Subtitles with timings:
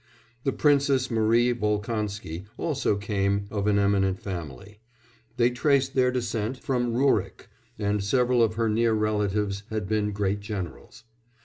[0.45, 4.79] The Princess Marie Volkonsky also came of an eminent family;
[5.37, 10.39] they traced their descent from Rurik, and several of her near relatives had been great
[10.39, 11.03] generals.